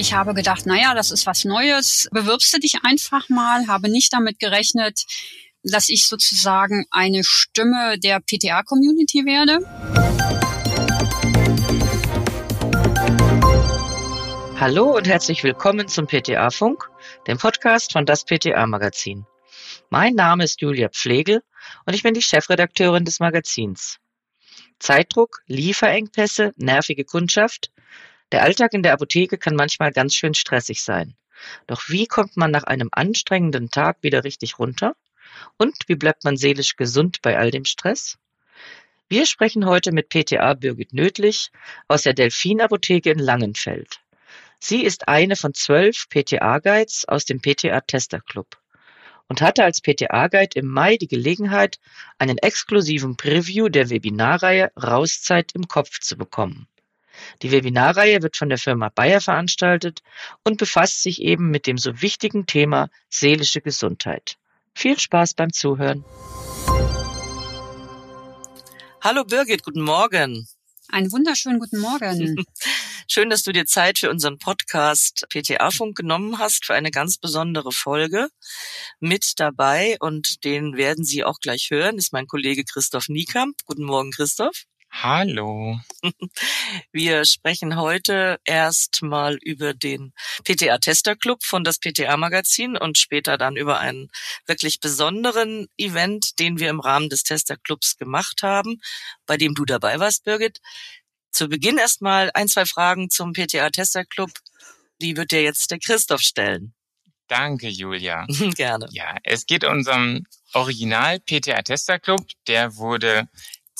Ich 0.00 0.14
habe 0.14 0.32
gedacht, 0.32 0.64
naja, 0.64 0.94
das 0.94 1.10
ist 1.10 1.26
was 1.26 1.44
Neues. 1.44 2.08
Bewirbst 2.10 2.54
du 2.54 2.58
dich 2.58 2.76
einfach 2.84 3.28
mal, 3.28 3.66
habe 3.66 3.90
nicht 3.90 4.14
damit 4.14 4.38
gerechnet, 4.38 5.04
dass 5.62 5.90
ich 5.90 6.08
sozusagen 6.08 6.86
eine 6.90 7.20
Stimme 7.22 7.98
der 7.98 8.20
PTA-Community 8.20 9.26
werde. 9.26 9.58
Hallo 14.58 14.96
und 14.96 15.06
herzlich 15.06 15.44
willkommen 15.44 15.86
zum 15.86 16.06
PTA-Funk, 16.06 16.88
dem 17.26 17.36
Podcast 17.36 17.92
von 17.92 18.06
das 18.06 18.24
PTA-Magazin. 18.24 19.26
Mein 19.90 20.14
Name 20.14 20.44
ist 20.44 20.62
Julia 20.62 20.88
Pflegel 20.88 21.42
und 21.84 21.92
ich 21.92 22.02
bin 22.02 22.14
die 22.14 22.22
Chefredakteurin 22.22 23.04
des 23.04 23.20
Magazins. 23.20 23.98
Zeitdruck, 24.78 25.42
Lieferengpässe, 25.46 26.54
nervige 26.56 27.04
Kundschaft. 27.04 27.70
Der 28.32 28.42
Alltag 28.42 28.72
in 28.74 28.82
der 28.82 28.92
Apotheke 28.92 29.38
kann 29.38 29.56
manchmal 29.56 29.92
ganz 29.92 30.14
schön 30.14 30.34
stressig 30.34 30.82
sein. 30.82 31.16
Doch 31.66 31.88
wie 31.88 32.06
kommt 32.06 32.36
man 32.36 32.50
nach 32.50 32.64
einem 32.64 32.88
anstrengenden 32.92 33.70
Tag 33.70 33.98
wieder 34.02 34.24
richtig 34.24 34.58
runter? 34.58 34.94
Und 35.56 35.74
wie 35.86 35.96
bleibt 35.96 36.24
man 36.24 36.36
seelisch 36.36 36.76
gesund 36.76 37.22
bei 37.22 37.38
all 37.38 37.50
dem 37.50 37.64
Stress? 37.64 38.18
Wir 39.08 39.26
sprechen 39.26 39.66
heute 39.66 39.90
mit 39.90 40.08
PTA 40.08 40.54
Birgit 40.54 40.92
Nödlich 40.92 41.50
aus 41.88 42.02
der 42.02 42.14
Delfin 42.14 42.60
Apotheke 42.60 43.10
in 43.10 43.18
Langenfeld. 43.18 44.00
Sie 44.60 44.84
ist 44.84 45.08
eine 45.08 45.36
von 45.36 45.54
zwölf 45.54 46.08
PTA-Guides 46.10 47.06
aus 47.08 47.24
dem 47.24 47.40
PTA-Tester-Club 47.40 48.58
und 49.26 49.40
hatte 49.40 49.64
als 49.64 49.80
PTA-Guide 49.80 50.58
im 50.58 50.66
Mai 50.66 50.96
die 50.96 51.08
Gelegenheit, 51.08 51.78
einen 52.18 52.38
exklusiven 52.38 53.16
Preview 53.16 53.68
der 53.68 53.88
Webinarreihe 53.88 54.70
Rauszeit 54.76 55.52
im 55.54 55.66
Kopf 55.66 56.00
zu 56.00 56.16
bekommen. 56.16 56.68
Die 57.42 57.50
Webinarreihe 57.50 58.22
wird 58.22 58.36
von 58.36 58.48
der 58.48 58.58
Firma 58.58 58.88
Bayer 58.88 59.20
veranstaltet 59.20 60.00
und 60.44 60.58
befasst 60.58 61.02
sich 61.02 61.22
eben 61.22 61.50
mit 61.50 61.66
dem 61.66 61.78
so 61.78 62.02
wichtigen 62.02 62.46
Thema 62.46 62.88
seelische 63.08 63.60
Gesundheit. 63.60 64.36
Viel 64.74 64.98
Spaß 64.98 65.34
beim 65.34 65.52
Zuhören. 65.52 66.04
Hallo 69.02 69.24
Birgit, 69.24 69.62
guten 69.62 69.80
Morgen. 69.80 70.46
Einen 70.88 71.12
wunderschönen 71.12 71.58
guten 71.58 71.78
Morgen. 71.78 72.44
Schön, 73.08 73.30
dass 73.30 73.42
du 73.42 73.52
dir 73.52 73.64
Zeit 73.64 73.98
für 73.98 74.10
unseren 74.10 74.38
Podcast 74.38 75.26
PTA 75.30 75.70
Funk 75.70 75.96
genommen 75.96 76.38
hast 76.38 76.64
für 76.64 76.74
eine 76.74 76.90
ganz 76.90 77.18
besondere 77.18 77.72
Folge. 77.72 78.28
Mit 79.00 79.34
dabei 79.38 79.96
und 80.00 80.44
den 80.44 80.76
werden 80.76 81.04
Sie 81.04 81.24
auch 81.24 81.40
gleich 81.40 81.70
hören, 81.70 81.96
ist 81.98 82.12
mein 82.12 82.26
Kollege 82.26 82.64
Christoph 82.64 83.08
Niekamp. 83.08 83.56
Guten 83.66 83.84
Morgen, 83.84 84.10
Christoph. 84.10 84.64
Hallo. 84.90 85.78
Wir 86.92 87.24
sprechen 87.24 87.76
heute 87.76 88.38
erstmal 88.44 89.36
über 89.36 89.72
den 89.72 90.12
PTA 90.44 90.78
Tester 90.78 91.16
Club 91.16 91.42
von 91.44 91.64
das 91.64 91.78
PTA 91.78 92.16
Magazin 92.16 92.76
und 92.76 92.98
später 92.98 93.38
dann 93.38 93.56
über 93.56 93.78
einen 93.78 94.10
wirklich 94.46 94.80
besonderen 94.80 95.68
Event, 95.78 96.38
den 96.38 96.58
wir 96.58 96.68
im 96.70 96.80
Rahmen 96.80 97.08
des 97.08 97.22
Tester 97.22 97.56
Clubs 97.56 97.96
gemacht 97.96 98.42
haben, 98.42 98.80
bei 99.26 99.36
dem 99.36 99.54
du 99.54 99.64
dabei 99.64 99.98
warst, 100.00 100.24
Birgit. 100.24 100.60
Zu 101.30 101.48
Beginn 101.48 101.78
erstmal 101.78 102.30
ein, 102.34 102.48
zwei 102.48 102.66
Fragen 102.66 103.08
zum 103.10 103.32
PTA 103.32 103.70
Tester 103.70 104.04
Club. 104.04 104.30
Die 105.00 105.16
wird 105.16 105.30
dir 105.30 105.42
jetzt 105.42 105.70
der 105.70 105.78
Christoph 105.78 106.20
stellen. 106.20 106.74
Danke, 107.28 107.68
Julia. 107.68 108.26
Gerne. 108.56 108.88
Ja, 108.90 109.16
es 109.22 109.46
geht 109.46 109.64
um 109.64 109.72
unseren 109.72 110.26
Original 110.52 111.20
PTA 111.20 111.62
Tester 111.62 112.00
Club. 112.00 112.26
Der 112.48 112.74
wurde 112.74 113.28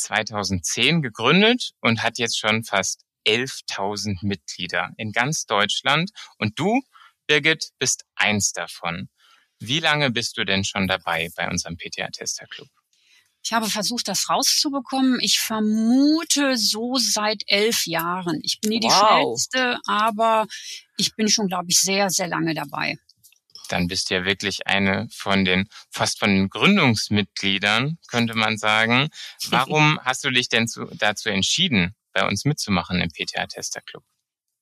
2010 0.00 1.02
gegründet 1.02 1.72
und 1.80 2.02
hat 2.02 2.18
jetzt 2.18 2.38
schon 2.38 2.64
fast 2.64 3.04
11.000 3.26 4.18
Mitglieder 4.22 4.90
in 4.96 5.12
ganz 5.12 5.46
Deutschland. 5.46 6.10
Und 6.38 6.58
du, 6.58 6.80
Birgit, 7.26 7.70
bist 7.78 8.04
eins 8.14 8.52
davon. 8.52 9.08
Wie 9.58 9.80
lange 9.80 10.10
bist 10.10 10.38
du 10.38 10.44
denn 10.44 10.64
schon 10.64 10.88
dabei 10.88 11.28
bei 11.36 11.48
unserem 11.48 11.76
PTA 11.76 12.08
Tester 12.08 12.46
Club? 12.46 12.68
Ich 13.42 13.52
habe 13.52 13.66
versucht, 13.66 14.08
das 14.08 14.28
rauszubekommen. 14.28 15.18
Ich 15.20 15.38
vermute 15.38 16.56
so 16.56 16.96
seit 16.96 17.42
elf 17.46 17.86
Jahren. 17.86 18.40
Ich 18.42 18.60
bin 18.60 18.70
nie 18.70 18.80
wow. 18.82 18.90
die 18.90 18.90
schnellste, 18.90 19.78
aber 19.86 20.46
ich 20.98 21.14
bin 21.14 21.28
schon, 21.28 21.48
glaube 21.48 21.66
ich, 21.68 21.78
sehr, 21.78 22.10
sehr 22.10 22.28
lange 22.28 22.54
dabei. 22.54 22.98
Dann 23.72 23.86
bist 23.86 24.10
du 24.10 24.14
ja 24.14 24.24
wirklich 24.24 24.66
eine 24.66 25.08
von 25.10 25.44
den, 25.44 25.68
fast 25.90 26.18
von 26.18 26.30
den 26.30 26.48
Gründungsmitgliedern, 26.48 27.98
könnte 28.08 28.34
man 28.34 28.58
sagen. 28.58 29.08
Warum 29.48 29.98
hast 30.02 30.24
du 30.24 30.30
dich 30.30 30.48
denn 30.48 30.68
zu, 30.68 30.86
dazu 30.96 31.28
entschieden, 31.28 31.94
bei 32.12 32.26
uns 32.26 32.44
mitzumachen 32.44 33.00
im 33.00 33.10
PTA 33.10 33.46
Tester 33.46 33.80
Club? 33.80 34.04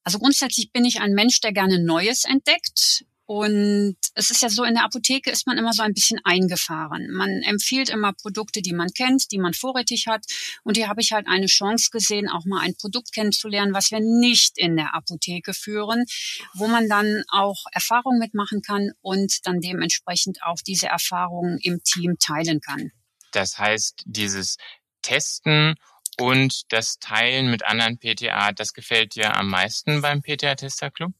Also 0.04 0.18
grundsätzlich 0.18 0.72
bin 0.72 0.84
ich 0.84 1.00
ein 1.00 1.12
Mensch, 1.12 1.40
der 1.40 1.52
gerne 1.52 1.78
Neues 1.78 2.24
entdeckt. 2.24 3.04
Und 3.30 3.96
es 4.14 4.30
ist 4.30 4.40
ja 4.40 4.48
so, 4.48 4.64
in 4.64 4.72
der 4.72 4.84
Apotheke 4.84 5.30
ist 5.30 5.46
man 5.46 5.58
immer 5.58 5.74
so 5.74 5.82
ein 5.82 5.92
bisschen 5.92 6.18
eingefahren. 6.24 7.10
Man 7.10 7.42
empfiehlt 7.42 7.90
immer 7.90 8.14
Produkte, 8.14 8.62
die 8.62 8.72
man 8.72 8.88
kennt, 8.88 9.30
die 9.32 9.38
man 9.38 9.52
vorrätig 9.52 10.06
hat. 10.06 10.24
Und 10.64 10.78
hier 10.78 10.88
habe 10.88 11.02
ich 11.02 11.12
halt 11.12 11.26
eine 11.28 11.44
Chance 11.44 11.90
gesehen, 11.92 12.30
auch 12.30 12.46
mal 12.46 12.62
ein 12.62 12.74
Produkt 12.74 13.12
kennenzulernen, 13.12 13.74
was 13.74 13.90
wir 13.90 14.00
nicht 14.00 14.56
in 14.56 14.76
der 14.76 14.94
Apotheke 14.94 15.52
führen, 15.52 16.06
wo 16.54 16.68
man 16.68 16.88
dann 16.88 17.22
auch 17.28 17.64
Erfahrungen 17.72 18.18
mitmachen 18.18 18.62
kann 18.62 18.92
und 19.02 19.46
dann 19.46 19.60
dementsprechend 19.60 20.38
auch 20.42 20.62
diese 20.66 20.86
Erfahrungen 20.86 21.58
im 21.60 21.82
Team 21.84 22.16
teilen 22.18 22.62
kann. 22.62 22.92
Das 23.32 23.58
heißt, 23.58 24.04
dieses 24.06 24.56
Testen 25.02 25.74
und 26.18 26.62
das 26.72 26.98
Teilen 26.98 27.50
mit 27.50 27.62
anderen 27.66 27.98
PTA, 27.98 28.52
das 28.52 28.72
gefällt 28.72 29.16
dir 29.16 29.36
am 29.36 29.50
meisten 29.50 30.00
beim 30.00 30.22
PTA 30.22 30.54
Tester 30.54 30.90
Club? 30.90 31.12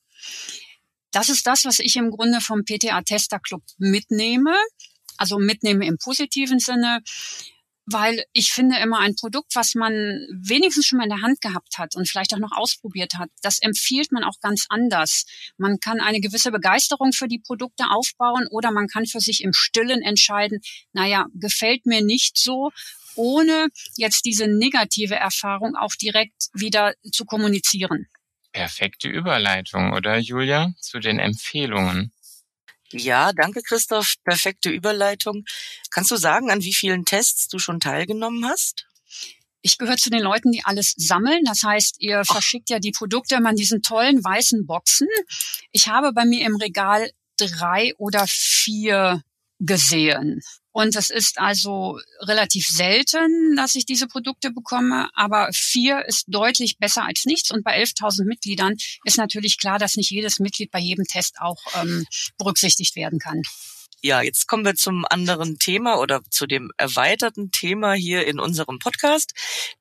Das 1.19 1.31
ist 1.31 1.49
das, 1.49 1.65
was 1.65 1.81
ich 1.81 1.97
im 1.97 2.13
Grunde 2.13 2.41
vom 2.41 2.65
PTA 2.65 3.03
Tester 3.03 3.41
Club 3.41 3.65
mitnehme. 3.77 4.55
Also 5.17 5.41
mitnehme 5.41 5.85
im 5.85 5.99
positiven 5.99 6.61
Sinne, 6.61 7.01
weil 7.87 8.23
ich 8.33 8.53
finde 8.53 8.79
immer 8.79 9.01
ein 9.01 9.17
Produkt, 9.17 9.57
was 9.57 9.75
man 9.75 9.93
wenigstens 10.31 10.87
schon 10.87 10.99
mal 10.99 11.07
in 11.07 11.11
der 11.11 11.23
Hand 11.23 11.41
gehabt 11.41 11.77
hat 11.77 11.97
und 11.97 12.09
vielleicht 12.09 12.35
auch 12.35 12.39
noch 12.39 12.53
ausprobiert 12.53 13.15
hat, 13.15 13.31
das 13.43 13.59
empfiehlt 13.59 14.13
man 14.13 14.23
auch 14.23 14.39
ganz 14.41 14.67
anders. 14.69 15.25
Man 15.57 15.81
kann 15.81 15.99
eine 15.99 16.21
gewisse 16.21 16.53
Begeisterung 16.53 17.13
für 17.13 17.27
die 17.27 17.41
Produkte 17.41 17.91
aufbauen 17.91 18.47
oder 18.53 18.71
man 18.71 18.87
kann 18.87 19.05
für 19.05 19.19
sich 19.19 19.43
im 19.43 19.53
Stillen 19.53 20.03
entscheiden, 20.03 20.61
naja, 20.93 21.27
gefällt 21.35 21.85
mir 21.85 22.01
nicht 22.01 22.39
so, 22.39 22.71
ohne 23.17 23.71
jetzt 23.97 24.25
diese 24.25 24.47
negative 24.47 25.17
Erfahrung 25.17 25.75
auch 25.75 25.97
direkt 25.97 26.51
wieder 26.55 26.95
zu 27.11 27.25
kommunizieren. 27.25 28.07
Perfekte 28.53 29.09
Überleitung, 29.09 29.93
oder 29.93 30.19
Julia, 30.19 30.73
zu 30.81 31.01
den 31.01 31.19
Empfehlungen. 31.19 32.13
Ja, 32.91 33.33
danke 33.33 33.63
Christoph. 33.63 34.15
Perfekte 34.25 34.71
Überleitung. 34.71 35.45
Kannst 35.91 36.11
du 36.11 36.17
sagen, 36.17 36.51
an 36.51 36.63
wie 36.63 36.73
vielen 36.73 37.05
Tests 37.05 37.49
du 37.49 37.59
schon 37.59 37.81
teilgenommen 37.81 38.47
hast? 38.47 38.87
Ich 39.61 39.77
gehöre 39.77 39.97
zu 39.97 40.09
den 40.09 40.23
Leuten, 40.23 40.53
die 40.53 40.65
alles 40.65 40.95
sammeln. 40.97 41.43
Das 41.45 41.63
heißt, 41.63 41.97
ihr 42.01 42.21
Ach. 42.21 42.33
verschickt 42.33 42.71
ja 42.71 42.79
die 42.79 42.93
Produkte 42.93 43.35
immer 43.35 43.51
in 43.51 43.57
diesen 43.57 43.83
tollen 43.83 44.25
weißen 44.25 44.67
Boxen. 44.67 45.09
Ich 45.73 45.89
habe 45.89 46.13
bei 46.13 46.25
mir 46.25 46.47
im 46.47 46.57
Regal 46.57 47.11
drei 47.37 47.93
oder 47.99 48.25
vier 48.27 49.23
gesehen. 49.59 50.41
Und 50.73 50.97
es 50.97 51.11
ist 51.11 51.39
also 51.39 51.99
relativ 52.21 52.67
selten, 52.67 53.57
dass 53.57 53.75
ich 53.75 53.87
diese 53.87 54.07
Produkte 54.07 54.51
bekomme, 54.51 55.09
aber 55.15 55.49
vier 55.53 56.05
ist 56.07 56.25
deutlich 56.29 56.79
besser 56.79 57.05
als 57.05 57.25
nichts. 57.25 57.51
Und 57.51 57.65
bei 57.65 57.83
11.000 57.83 58.25
Mitgliedern 58.25 58.75
ist 59.05 59.17
natürlich 59.19 59.59
klar, 59.59 59.79
dass 59.79 59.97
nicht 59.97 60.11
jedes 60.11 60.39
Mitglied 60.39 60.71
bei 60.71 60.79
jedem 60.79 61.05
Test 61.05 61.37
auch 61.41 61.59
ähm, 61.81 62.05
berücksichtigt 62.37 62.97
werden 62.97 63.19
kann. 63.19 63.43
Ja, 64.01 64.23
jetzt 64.23 64.47
kommen 64.47 64.65
wir 64.65 64.77
zum 64.77 65.05
anderen 65.11 65.59
Thema 65.59 65.99
oder 65.99 66.21
zu 66.31 66.47
dem 66.47 66.71
erweiterten 66.77 67.51
Thema 67.51 67.95
hier 67.95 68.29
in 68.29 68.39
unserem 68.39 68.79
Podcast. 68.79 69.33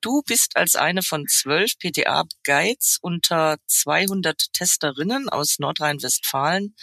Du 0.02 0.24
bist 0.24 0.58
als 0.58 0.76
eine 0.76 1.04
von 1.04 1.28
zwölf 1.28 1.78
PTA-Guides 1.78 2.98
unter 3.00 3.58
200 3.68 4.54
Testerinnen 4.54 5.30
aus 5.30 5.60
Nordrhein-Westfalen 5.60 6.74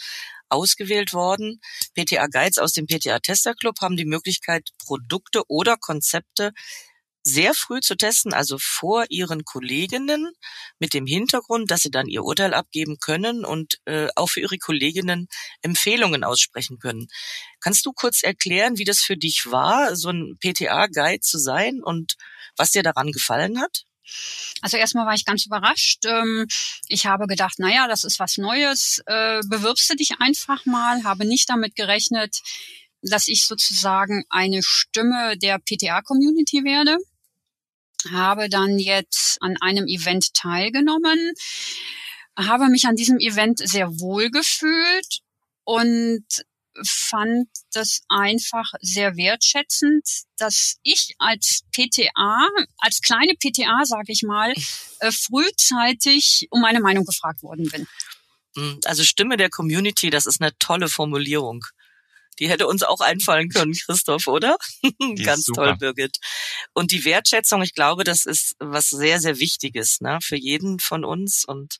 ausgewählt 0.49 1.13
worden. 1.13 1.59
PTA 1.95 2.27
Guides 2.27 2.57
aus 2.57 2.73
dem 2.73 2.87
PTA 2.87 3.19
Tester 3.19 3.53
Club 3.53 3.75
haben 3.81 3.97
die 3.97 4.05
Möglichkeit, 4.05 4.69
Produkte 4.79 5.43
oder 5.47 5.77
Konzepte 5.77 6.51
sehr 7.27 7.55
früh 7.55 7.79
zu 7.79 7.95
testen, 7.97 8.33
also 8.33 8.57
vor 8.59 9.05
ihren 9.09 9.43
Kolleginnen, 9.45 10.31
mit 10.79 10.93
dem 10.93 11.07
Hintergrund, 11.07 11.71
dass 11.71 11.81
sie 11.81 11.89
dann 11.89 12.07
ihr 12.07 12.23
Urteil 12.23 12.53
abgeben 12.53 12.97
können 12.99 13.43
und 13.45 13.79
äh, 13.85 14.09
auch 14.15 14.29
für 14.29 14.41
ihre 14.41 14.59
Kolleginnen 14.59 15.27
Empfehlungen 15.63 16.23
aussprechen 16.23 16.77
können. 16.77 17.07
Kannst 17.59 17.83
du 17.85 17.93
kurz 17.93 18.21
erklären, 18.21 18.77
wie 18.77 18.83
das 18.83 18.99
für 18.99 19.17
dich 19.17 19.47
war, 19.49 19.95
so 19.95 20.09
ein 20.09 20.37
PTA-Guide 20.39 21.21
zu 21.21 21.39
sein 21.39 21.81
und 21.83 22.13
was 22.57 22.71
dir 22.71 22.83
daran 22.83 23.11
gefallen 23.11 23.59
hat? 23.59 23.85
Also 24.61 24.77
erstmal 24.77 25.05
war 25.05 25.13
ich 25.13 25.25
ganz 25.25 25.45
überrascht. 25.45 26.05
Ähm, 26.05 26.47
ich 26.87 27.05
habe 27.05 27.27
gedacht, 27.27 27.59
naja, 27.59 27.87
das 27.87 28.03
ist 28.03 28.19
was 28.19 28.37
Neues. 28.37 29.01
Äh, 29.05 29.41
bewirbst 29.47 29.89
du 29.89 29.95
dich 29.95 30.19
einfach 30.19 30.65
mal, 30.65 31.03
habe 31.03 31.25
nicht 31.25 31.49
damit 31.49 31.75
gerechnet, 31.75 32.39
dass 33.01 33.27
ich 33.27 33.45
sozusagen 33.45 34.23
eine 34.29 34.61
Stimme 34.63 35.37
der 35.37 35.59
PTA-Community 35.59 36.63
werde. 36.63 36.97
Habe 38.11 38.49
dann 38.49 38.77
jetzt 38.79 39.37
an 39.41 39.57
einem 39.61 39.87
Event 39.87 40.33
teilgenommen 40.33 41.33
habe 42.37 42.67
mich 42.67 42.85
an 42.85 42.95
diesem 42.95 43.19
Event 43.19 43.59
sehr 43.59 43.87
wohl 43.99 44.29
gefühlt 44.29 45.21
und 45.63 46.25
fand 46.83 47.47
das 47.73 48.01
einfach 48.09 48.71
sehr 48.81 49.15
wertschätzend, 49.15 50.03
dass 50.37 50.77
ich 50.83 51.15
als 51.17 51.63
PTA, 51.71 52.49
als 52.77 53.01
kleine 53.01 53.33
PTA, 53.35 53.85
sage 53.85 54.11
ich 54.11 54.23
mal, 54.23 54.53
äh, 54.99 55.11
frühzeitig 55.11 56.47
um 56.51 56.61
meine 56.61 56.81
Meinung 56.81 57.05
gefragt 57.05 57.43
worden 57.43 57.69
bin. 57.69 57.87
Hm, 58.55 58.79
also 58.85 59.03
Stimme 59.03 59.37
der 59.37 59.49
Community, 59.49 60.09
das 60.09 60.25
ist 60.25 60.41
eine 60.41 60.57
tolle 60.59 60.87
Formulierung. 60.87 61.65
Die 62.39 62.49
hätte 62.49 62.67
uns 62.67 62.83
auch 62.83 62.99
einfallen 62.99 63.49
können, 63.49 63.73
Christoph, 63.73 64.27
oder? 64.27 64.57
Ganz 65.23 65.45
toll, 65.45 65.75
Birgit. 65.77 66.17
Und 66.73 66.91
die 66.91 67.05
Wertschätzung, 67.05 67.61
ich 67.63 67.73
glaube, 67.73 68.03
das 68.03 68.25
ist 68.25 68.55
was 68.59 68.89
sehr, 68.89 69.19
sehr 69.19 69.39
Wichtiges 69.39 70.01
ne, 70.01 70.19
für 70.21 70.35
jeden 70.35 70.79
von 70.79 71.05
uns. 71.05 71.45
Und 71.45 71.77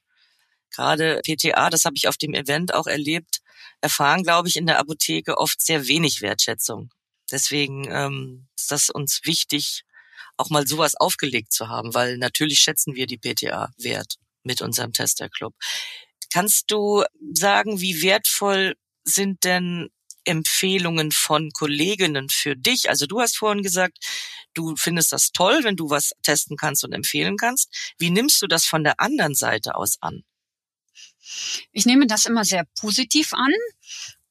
gerade 0.72 1.22
PTA, 1.26 1.70
das 1.70 1.86
habe 1.86 1.96
ich 1.96 2.08
auf 2.08 2.18
dem 2.18 2.34
Event 2.34 2.74
auch 2.74 2.88
erlebt, 2.88 3.40
erfahren, 3.82 4.24
glaube 4.24 4.48
ich, 4.48 4.56
in 4.56 4.66
der 4.66 4.80
Apotheke 4.80 5.38
oft 5.38 5.62
sehr 5.62 5.88
wenig 5.88 6.22
Wertschätzung. 6.22 6.92
Deswegen 7.32 7.90
ähm, 7.92 8.48
ist 8.56 8.72
das 8.72 8.90
uns 8.90 9.22
wichtig, 9.24 9.84
auch 10.38 10.50
mal 10.50 10.68
sowas 10.68 10.96
aufgelegt 10.96 11.54
zu 11.54 11.70
haben, 11.70 11.94
weil 11.94 12.18
natürlich 12.18 12.60
schätzen 12.60 12.96
wir 12.96 13.08
die 13.08 13.18
PTA 13.18 13.72
wert 13.78 14.16
mit 14.44 14.62
unserem 14.62 14.94
Testerclub. 14.94 15.54
Kannst 16.32 16.72
du 16.72 17.04
sagen, 17.34 17.80
wie 17.80 18.02
wertvoll 18.02 18.76
sind 19.04 19.44
denn 19.44 19.90
Empfehlungen 20.26 21.12
von 21.12 21.52
Kolleginnen 21.52 22.30
für 22.30 22.56
dich? 22.56 22.90
Also 22.90 23.06
du 23.06 23.22
hast 23.22 23.38
vorhin 23.38 23.64
gesagt, 23.64 23.98
du 24.54 24.76
findest 24.76 25.12
das 25.12 25.32
toll, 25.32 25.64
wenn 25.64 25.76
du 25.76 25.90
was 25.90 26.12
testen 26.24 26.58
kannst 26.58 26.84
und 26.84 26.94
empfehlen 26.94 27.38
kannst. 27.38 27.94
Wie 27.98 28.10
nimmst 28.10 28.42
du 28.42 28.48
das 28.48 28.66
von 28.66 28.84
der 28.84 29.00
anderen 29.00 29.36
Seite 29.36 29.76
aus 29.76 29.98
an? 30.02 30.24
Ich 31.72 31.86
nehme 31.86 32.07
das 32.07 32.25
immer 32.25 32.45
sehr 32.45 32.66
positiv 32.80 33.33
an, 33.33 33.51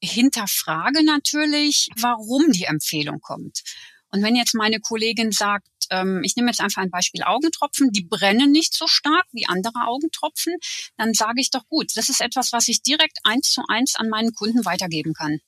hinterfrage 0.03 1.05
natürlich, 1.05 1.89
warum 1.97 2.51
die 2.53 2.65
Empfehlung 2.65 3.21
kommt. 3.21 3.63
Und 4.11 4.23
wenn 4.23 4.37
jetzt 4.37 4.55
meine 4.55 4.79
Kollegin 4.79 5.33
sagt, 5.33 5.67
ähm, 5.91 6.23
ich 6.23 6.37
nehme 6.37 6.49
jetzt 6.49 6.61
einfach 6.61 6.83
ein 6.83 6.91
Beispiel 6.91 7.25
Augentropfen, 7.25 7.91
die 7.91 8.05
brennen 8.05 8.53
nicht 8.53 8.73
so 8.75 8.87
stark 8.87 9.27
wie 9.33 9.47
andere 9.47 9.87
Augentropfen, 9.87 10.55
dann 10.97 11.15
sage 11.15 11.41
ich 11.41 11.51
doch 11.51 11.67
gut, 11.69 11.91
das 11.97 12.09
ist 12.09 12.21
etwas, 12.21 12.53
was 12.53 12.69
ich 12.69 12.83
direkt 12.83 13.19
eins 13.25 13.51
zu 13.51 13.63
eins 13.69 13.97
an 13.97 14.09
meinen 14.09 14.33
Kunden 14.33 14.65
weitergeben 14.65 15.15
kann. 15.15 15.41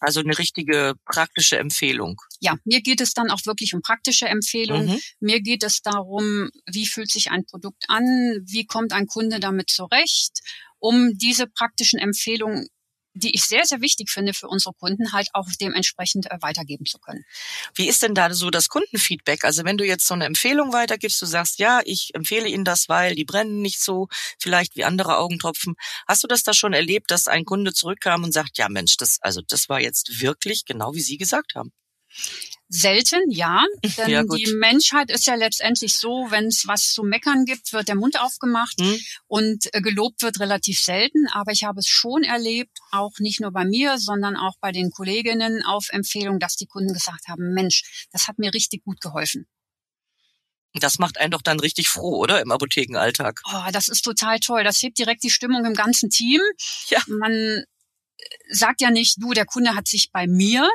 Also 0.00 0.20
eine 0.20 0.38
richtige 0.38 0.94
praktische 1.04 1.58
Empfehlung. 1.58 2.20
Ja, 2.40 2.56
mir 2.64 2.80
geht 2.80 3.00
es 3.00 3.14
dann 3.14 3.30
auch 3.30 3.44
wirklich 3.46 3.74
um 3.74 3.82
praktische 3.82 4.28
Empfehlungen. 4.28 4.90
Mhm. 4.90 5.00
Mir 5.18 5.40
geht 5.42 5.64
es 5.64 5.82
darum, 5.82 6.50
wie 6.66 6.86
fühlt 6.86 7.10
sich 7.10 7.30
ein 7.30 7.44
Produkt 7.44 7.84
an, 7.88 8.04
wie 8.46 8.64
kommt 8.64 8.92
ein 8.92 9.06
Kunde 9.06 9.40
damit 9.40 9.70
zurecht, 9.70 10.40
um 10.78 11.16
diese 11.16 11.46
praktischen 11.46 11.98
Empfehlungen 11.98 12.68
die 13.18 13.34
ich 13.34 13.44
sehr, 13.44 13.64
sehr 13.64 13.80
wichtig 13.80 14.10
finde 14.10 14.32
für 14.32 14.48
unsere 14.48 14.74
Kunden, 14.74 15.12
halt 15.12 15.28
auch 15.32 15.48
dementsprechend 15.60 16.30
äh, 16.30 16.38
weitergeben 16.40 16.86
zu 16.86 16.98
können. 16.98 17.24
Wie 17.74 17.88
ist 17.88 18.02
denn 18.02 18.14
da 18.14 18.32
so 18.32 18.50
das 18.50 18.68
Kundenfeedback? 18.68 19.44
Also 19.44 19.64
wenn 19.64 19.76
du 19.76 19.84
jetzt 19.84 20.06
so 20.06 20.14
eine 20.14 20.26
Empfehlung 20.26 20.72
weitergibst, 20.72 21.20
du 21.20 21.26
sagst, 21.26 21.58
ja, 21.58 21.80
ich 21.84 22.14
empfehle 22.14 22.48
Ihnen 22.48 22.64
das, 22.64 22.88
weil 22.88 23.14
die 23.14 23.24
brennen 23.24 23.60
nicht 23.60 23.82
so 23.82 24.08
vielleicht 24.38 24.76
wie 24.76 24.84
andere 24.84 25.18
Augentropfen. 25.18 25.74
Hast 26.06 26.22
du 26.22 26.28
das 26.28 26.42
da 26.42 26.54
schon 26.54 26.72
erlebt, 26.72 27.10
dass 27.10 27.26
ein 27.26 27.44
Kunde 27.44 27.72
zurückkam 27.72 28.24
und 28.24 28.32
sagt, 28.32 28.58
ja 28.58 28.68
Mensch, 28.68 28.96
das, 28.96 29.18
also 29.20 29.40
das 29.46 29.68
war 29.68 29.80
jetzt 29.80 30.20
wirklich 30.20 30.64
genau 30.64 30.94
wie 30.94 31.00
Sie 31.00 31.16
gesagt 31.16 31.54
haben? 31.54 31.72
Selten, 32.68 33.30
ja. 33.30 33.64
Denn 33.96 34.10
ja, 34.10 34.22
die 34.24 34.52
Menschheit 34.52 35.10
ist 35.10 35.26
ja 35.26 35.34
letztendlich 35.34 35.96
so, 35.96 36.26
wenn 36.30 36.46
es 36.46 36.66
was 36.66 36.92
zu 36.92 37.02
meckern 37.02 37.44
gibt, 37.44 37.72
wird 37.72 37.88
der 37.88 37.94
Mund 37.94 38.20
aufgemacht 38.20 38.78
mhm. 38.78 38.98
und 39.26 39.74
äh, 39.74 39.80
gelobt 39.80 40.22
wird 40.22 40.40
relativ 40.40 40.78
selten. 40.80 41.26
Aber 41.32 41.52
ich 41.52 41.64
habe 41.64 41.80
es 41.80 41.88
schon 41.88 42.24
erlebt, 42.24 42.78
auch 42.90 43.18
nicht 43.18 43.40
nur 43.40 43.52
bei 43.52 43.64
mir, 43.64 43.98
sondern 43.98 44.36
auch 44.36 44.54
bei 44.60 44.72
den 44.72 44.90
Kolleginnen 44.90 45.64
auf 45.64 45.88
Empfehlung, 45.90 46.38
dass 46.38 46.56
die 46.56 46.66
Kunden 46.66 46.92
gesagt 46.92 47.28
haben, 47.28 47.54
Mensch, 47.54 48.08
das 48.12 48.28
hat 48.28 48.38
mir 48.38 48.52
richtig 48.52 48.84
gut 48.84 49.00
geholfen. 49.00 49.46
Das 50.74 50.98
macht 50.98 51.18
einen 51.18 51.30
doch 51.30 51.42
dann 51.42 51.60
richtig 51.60 51.88
froh, 51.88 52.18
oder? 52.18 52.42
Im 52.42 52.52
Apothekenalltag. 52.52 53.40
Oh, 53.50 53.70
das 53.72 53.88
ist 53.88 54.02
total 54.02 54.38
toll. 54.38 54.64
Das 54.64 54.82
hebt 54.82 54.98
direkt 54.98 55.22
die 55.22 55.30
Stimmung 55.30 55.64
im 55.64 55.74
ganzen 55.74 56.10
Team. 56.10 56.42
Ja. 56.88 57.00
Man 57.06 57.64
sagt 58.50 58.80
ja 58.80 58.90
nicht, 58.90 59.16
du, 59.18 59.32
der 59.32 59.46
Kunde 59.46 59.74
hat 59.74 59.88
sich 59.88 60.10
bei 60.12 60.26
mir, 60.26 60.68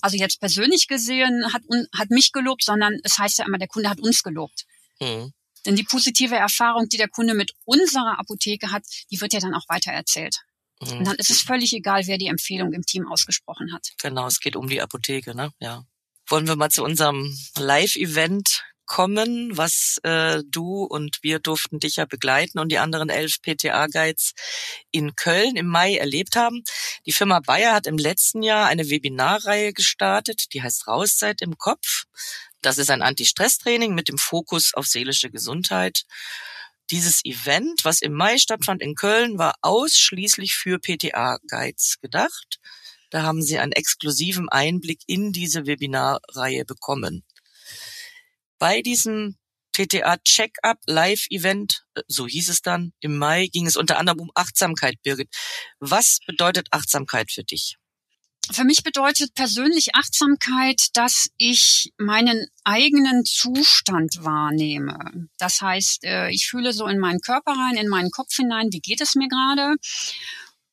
also 0.00 0.16
jetzt 0.16 0.40
persönlich 0.40 0.88
gesehen, 0.88 1.52
hat, 1.52 1.62
hat 1.96 2.10
mich 2.10 2.32
gelobt, 2.32 2.64
sondern 2.64 2.98
es 3.02 3.18
heißt 3.18 3.38
ja 3.38 3.46
immer, 3.46 3.58
der 3.58 3.68
Kunde 3.68 3.88
hat 3.88 4.00
uns 4.00 4.22
gelobt. 4.22 4.64
Mhm. 5.00 5.32
Denn 5.66 5.76
die 5.76 5.84
positive 5.84 6.36
Erfahrung, 6.36 6.88
die 6.88 6.98
der 6.98 7.08
Kunde 7.08 7.34
mit 7.34 7.52
unserer 7.64 8.18
Apotheke 8.18 8.70
hat, 8.70 8.84
die 9.10 9.20
wird 9.20 9.32
ja 9.32 9.40
dann 9.40 9.54
auch 9.54 9.64
weitererzählt. 9.68 10.36
Mhm. 10.80 10.98
Und 10.98 11.04
dann 11.06 11.16
ist 11.16 11.30
es 11.30 11.40
völlig 11.40 11.72
egal, 11.72 12.06
wer 12.06 12.18
die 12.18 12.26
Empfehlung 12.26 12.72
im 12.72 12.82
Team 12.82 13.10
ausgesprochen 13.10 13.72
hat. 13.72 13.88
Genau, 14.02 14.26
es 14.26 14.40
geht 14.40 14.56
um 14.56 14.68
die 14.68 14.82
Apotheke, 14.82 15.34
ne? 15.34 15.52
Ja. 15.60 15.84
Wollen 16.28 16.46
wir 16.46 16.56
mal 16.56 16.70
zu 16.70 16.84
unserem 16.84 17.36
Live-Event 17.56 18.62
kommen, 18.86 19.56
was 19.56 19.98
äh, 20.02 20.42
du 20.46 20.84
und 20.84 21.18
wir 21.22 21.38
durften 21.38 21.80
dich 21.80 21.96
ja 21.96 22.04
begleiten 22.04 22.58
und 22.58 22.70
die 22.70 22.78
anderen 22.78 23.08
elf 23.08 23.40
PTA-Guides 23.42 24.32
in 24.90 25.16
Köln 25.16 25.56
im 25.56 25.66
Mai 25.66 25.96
erlebt 25.96 26.36
haben. 26.36 26.62
Die 27.06 27.12
Firma 27.12 27.40
Bayer 27.40 27.72
hat 27.72 27.86
im 27.86 27.98
letzten 27.98 28.42
Jahr 28.42 28.66
eine 28.66 28.88
Webinarreihe 28.90 29.72
gestartet, 29.72 30.52
die 30.52 30.62
heißt 30.62 30.86
Rauszeit 30.86 31.40
im 31.40 31.56
Kopf. 31.58 32.04
Das 32.60 32.78
ist 32.78 32.90
ein 32.90 33.02
Anti-Stress-Training 33.02 33.94
mit 33.94 34.08
dem 34.08 34.18
Fokus 34.18 34.72
auf 34.74 34.86
seelische 34.86 35.30
Gesundheit. 35.30 36.04
Dieses 36.90 37.24
Event, 37.24 37.84
was 37.84 38.02
im 38.02 38.12
Mai 38.12 38.38
stattfand 38.38 38.82
in 38.82 38.94
Köln, 38.94 39.38
war 39.38 39.54
ausschließlich 39.62 40.54
für 40.54 40.78
PTA-Guides 40.78 41.98
gedacht. 42.00 42.58
Da 43.10 43.22
haben 43.22 43.42
sie 43.42 43.58
einen 43.58 43.72
exklusiven 43.72 44.48
Einblick 44.48 45.00
in 45.06 45.32
diese 45.32 45.66
Webinarreihe 45.66 46.64
bekommen. 46.64 47.24
Bei 48.58 48.82
diesem 48.82 49.36
PTA 49.72 50.18
Check-up 50.18 50.78
Live-Event, 50.86 51.84
äh, 51.94 52.02
so 52.06 52.26
hieß 52.26 52.48
es 52.48 52.62
dann, 52.62 52.92
im 53.00 53.18
Mai 53.18 53.48
ging 53.52 53.66
es 53.66 53.76
unter 53.76 53.98
anderem 53.98 54.20
um 54.20 54.30
Achtsamkeit, 54.34 54.96
Birgit. 55.02 55.28
Was 55.80 56.20
bedeutet 56.26 56.68
Achtsamkeit 56.70 57.32
für 57.32 57.44
dich? 57.44 57.76
Für 58.52 58.64
mich 58.64 58.82
bedeutet 58.82 59.34
persönlich 59.34 59.94
Achtsamkeit, 59.94 60.88
dass 60.92 61.28
ich 61.38 61.92
meinen 61.96 62.46
eigenen 62.62 63.24
Zustand 63.24 64.22
wahrnehme. 64.22 65.28
Das 65.38 65.62
heißt, 65.62 66.04
äh, 66.04 66.30
ich 66.30 66.46
fühle 66.46 66.72
so 66.72 66.86
in 66.86 66.98
meinen 66.98 67.20
Körper 67.20 67.52
rein, 67.52 67.76
in 67.76 67.88
meinen 67.88 68.10
Kopf 68.10 68.34
hinein, 68.36 68.68
wie 68.70 68.80
geht 68.80 69.00
es 69.00 69.14
mir 69.14 69.28
gerade? 69.28 69.76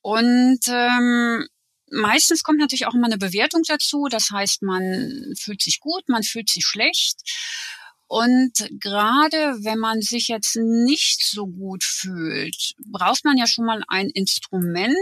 Und 0.02 0.60
ähm, 0.68 1.46
meistens 1.92 2.42
kommt 2.42 2.58
natürlich 2.58 2.86
auch 2.86 2.94
immer 2.94 3.06
eine 3.06 3.18
Bewertung 3.18 3.62
dazu. 3.66 4.08
Das 4.10 4.30
heißt, 4.30 4.62
man 4.62 5.34
fühlt 5.38 5.62
sich 5.62 5.80
gut, 5.80 6.08
man 6.08 6.22
fühlt 6.22 6.48
sich 6.48 6.64
schlecht. 6.64 7.20
Und 8.08 8.52
gerade 8.78 9.56
wenn 9.64 9.78
man 9.78 10.02
sich 10.02 10.28
jetzt 10.28 10.56
nicht 10.56 11.24
so 11.24 11.46
gut 11.46 11.82
fühlt, 11.82 12.74
braucht 12.84 13.24
man 13.24 13.38
ja 13.38 13.46
schon 13.46 13.64
mal 13.64 13.82
ein 13.88 14.10
Instrument, 14.10 14.94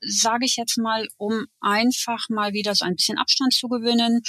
sage 0.00 0.46
ich 0.46 0.56
jetzt 0.56 0.78
mal, 0.78 1.06
um 1.18 1.44
einfach 1.60 2.30
mal 2.30 2.54
wieder 2.54 2.74
so 2.74 2.86
ein 2.86 2.96
bisschen 2.96 3.18
Abstand 3.18 3.52
zu 3.52 3.68
gewinnen. 3.68 4.22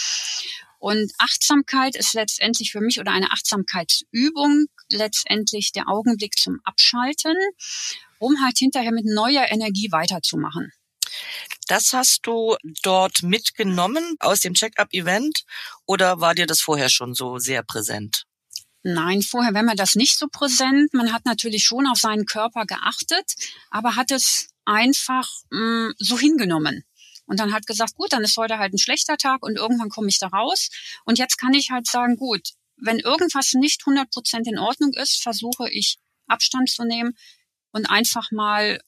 Und 0.80 1.10
Achtsamkeit 1.20 1.96
ist 1.96 2.14
letztendlich 2.14 2.74
für 2.74 2.82
mich 2.82 3.00
oder 3.00 3.14
eine 3.14 3.32
Achtsamkeitsübung 3.32 4.66
letztendlich 4.92 5.72
der 5.72 5.88
Augenblick 5.88 6.38
zum 6.38 6.60
Abschalten, 6.66 7.36
um 8.20 8.44
halt 8.44 8.58
hinterher 8.58 8.92
mit 8.92 9.06
neuer 9.06 9.46
Energie 9.50 9.90
weiterzumachen. 9.92 10.74
Das 11.67 11.93
hast 11.93 12.25
du 12.25 12.55
dort 12.81 13.24
mitgenommen 13.24 14.15
aus 14.19 14.39
dem 14.39 14.53
Check-up-Event 14.53 15.43
oder 15.86 16.21
war 16.21 16.33
dir 16.33 16.47
das 16.47 16.62
vorher 16.62 16.89
schon 16.89 17.13
so 17.13 17.39
sehr 17.39 17.63
präsent? 17.63 18.24
Nein, 18.83 19.21
vorher 19.21 19.53
wäre 19.53 19.65
mir 19.65 19.75
das 19.75 19.95
nicht 19.95 20.17
so 20.17 20.27
präsent. 20.27 20.93
Man 20.93 21.12
hat 21.12 21.25
natürlich 21.25 21.65
schon 21.65 21.88
auf 21.88 22.00
seinen 22.00 22.25
Körper 22.25 22.65
geachtet, 22.65 23.33
aber 23.69 23.95
hat 23.95 24.12
es 24.12 24.47
einfach 24.63 25.29
mh, 25.50 25.89
mm, 25.89 25.93
so 25.97 26.17
hingenommen. 26.17 26.83
Und 27.25 27.41
dann 27.41 27.53
hat 27.53 27.67
gesagt, 27.67 27.95
gut, 27.95 28.13
dann 28.13 28.24
ist 28.24 28.38
heute 28.38 28.57
halt 28.57 28.74
ein 28.74 28.77
schlechter 28.77 29.17
Tag 29.17 29.43
und 29.43 29.57
irgendwann 29.57 29.89
komme 29.89 30.07
ich 30.07 30.19
da 30.19 30.27
raus. 30.27 30.69
Und 31.03 31.19
jetzt 31.19 31.38
kann 31.38 31.53
ich 31.53 31.69
halt 31.69 31.86
sagen, 31.86 32.15
gut, 32.15 32.51
wenn 32.77 33.00
irgendwas 33.00 33.53
nicht 33.53 33.81
100 33.81 34.09
Prozent 34.09 34.47
in 34.47 34.57
Ordnung 34.57 34.93
ist, 34.93 35.21
versuche 35.21 35.69
ich 35.69 35.97
Abstand 36.27 36.69
zu 36.69 36.86
nehmen 36.86 37.17
und 37.71 37.89
einfach 37.89 38.31
mal 38.31 38.79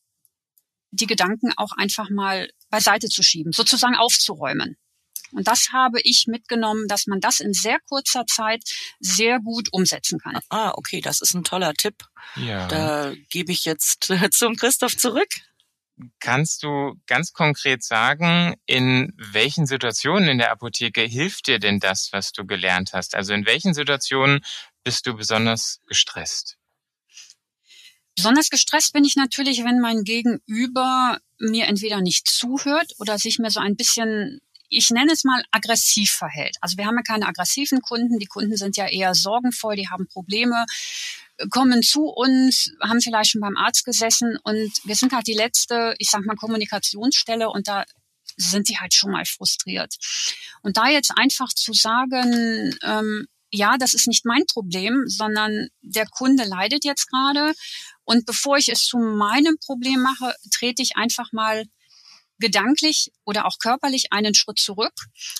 die 0.92 1.08
Gedanken 1.08 1.52
auch 1.58 1.74
einfach 1.74 2.10
mal 2.10 2.50
beiseite 2.70 3.08
zu 3.08 3.24
schieben, 3.24 3.52
sozusagen 3.52 3.96
aufzuräumen. 3.96 4.78
Und 5.32 5.48
das 5.48 5.70
habe 5.72 6.00
ich 6.02 6.26
mitgenommen, 6.28 6.88
dass 6.88 7.08
man 7.08 7.20
das 7.20 7.40
in 7.40 7.54
sehr 7.54 7.80
kurzer 7.88 8.26
Zeit 8.26 8.64
sehr 9.00 9.40
gut 9.40 9.70
umsetzen 9.72 10.20
kann. 10.20 10.40
Ah, 10.50 10.72
okay, 10.76 11.02
das 11.02 11.22
ist 11.22 11.34
ein 11.34 11.44
toller 11.44 11.74
Tipp. 11.74 12.04
Ja. 12.36 12.68
Da 12.68 13.14
gebe 13.30 13.52
ich 13.52 13.66
jetzt 13.66 14.12
zum 14.32 14.56
Christoph 14.56 14.98
zurück. 14.98 15.30
Kannst 16.20 16.64
du 16.64 16.96
ganz 17.08 17.34
konkret 17.34 17.84
sagen, 17.84 18.56
in 18.66 19.14
welchen 19.18 19.66
Situationen 19.66 20.30
in 20.30 20.38
der 20.38 20.52
Apotheke 20.52 21.02
hilft 21.02 21.48
dir 21.48 21.60
denn 21.60 21.80
das, 21.80 22.10
was 22.14 22.32
du 22.32 22.46
gelernt 22.46 22.94
hast? 22.94 23.16
Also 23.16 23.34
in 23.34 23.46
welchen 23.46 23.74
Situationen 23.74 24.40
bist 24.84 25.06
du 25.08 25.16
besonders 25.16 25.82
gestresst? 25.88 26.59
Besonders 28.20 28.50
gestresst 28.50 28.92
bin 28.92 29.06
ich 29.06 29.16
natürlich, 29.16 29.64
wenn 29.64 29.80
mein 29.80 30.04
Gegenüber 30.04 31.20
mir 31.38 31.68
entweder 31.68 32.02
nicht 32.02 32.30
zuhört 32.30 32.92
oder 33.00 33.18
sich 33.18 33.40
mir 33.40 33.50
so 33.50 33.62
ein 33.62 33.78
bisschen 33.78 34.42
ich 34.72 34.92
nenne 34.92 35.14
es 35.14 35.24
mal 35.24 35.42
aggressiv 35.52 36.12
verhält. 36.12 36.58
Also 36.62 36.78
wir 36.78 36.86
haben 36.86 36.98
ja 36.98 37.02
keine 37.02 37.28
aggressiven 37.28 37.82
Kunden. 37.82 38.20
Die 38.20 38.28
Kunden 38.28 38.56
sind 38.56 38.78
ja 38.78 38.88
eher 38.88 39.16
sorgenvoll, 39.16 39.76
die 39.76 39.90
haben 39.90 40.06
Probleme, 40.06 40.66
kommen 41.50 41.82
zu 41.82 42.04
uns, 42.04 42.72
haben 42.82 43.02
vielleicht 43.02 43.32
schon 43.32 43.42
beim 43.42 43.58
Arzt 43.58 43.86
gesessen 43.86 44.38
und 44.44 44.72
wir 44.84 44.96
sind 44.96 45.14
halt 45.14 45.28
die 45.28 45.34
letzte, 45.34 45.96
ich 45.98 46.10
sag 46.10 46.26
mal, 46.26 46.36
Kommunikationsstelle 46.36 47.50
und 47.50 47.68
da 47.68 47.86
sind 48.36 48.70
die 48.70 48.78
halt 48.78 48.94
schon 48.94 49.12
mal 49.12 49.26
frustriert. 49.26 49.96
Und 50.62 50.78
da 50.78 50.88
jetzt 50.90 51.18
einfach 51.18 51.50
zu 51.54 51.74
sagen, 51.74 52.76
ähm, 52.84 53.28
ja, 53.52 53.78
das 53.78 53.94
ist 53.94 54.08
nicht 54.08 54.26
mein 54.26 54.46
Problem, 54.46 55.06
sondern 55.08 55.70
der 55.82 56.06
Kunde 56.06 56.44
leidet 56.44 56.86
jetzt 56.86 57.10
gerade. 57.10 57.54
Und 58.10 58.26
bevor 58.26 58.58
ich 58.58 58.70
es 58.70 58.86
zu 58.86 58.98
meinem 58.98 59.60
Problem 59.64 60.02
mache, 60.02 60.34
trete 60.50 60.82
ich 60.82 60.96
einfach 60.96 61.32
mal 61.32 61.66
gedanklich 62.40 63.12
oder 63.24 63.46
auch 63.46 63.60
körperlich 63.60 64.12
einen 64.12 64.34
Schritt 64.34 64.58
zurück 64.58 64.96